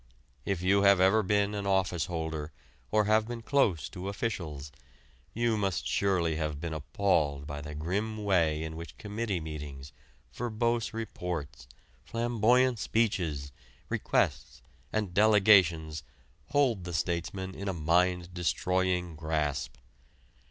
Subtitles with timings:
[0.45, 2.51] If you have ever been an office holder
[2.89, 4.71] or been close to officials,
[5.31, 9.93] you must surely have been appalled by the grim way in which committee meetings,
[10.33, 11.67] verbose reports,
[12.03, 13.51] flamboyant speeches,
[13.89, 16.01] requests, and delegations
[16.47, 19.75] hold the statesman in a mind destroying grasp.